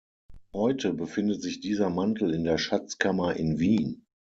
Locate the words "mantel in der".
1.91-2.57